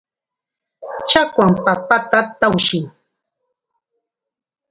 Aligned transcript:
Chakwam 1.09 1.51
papata 1.65 2.19
tawshin. 2.39 2.85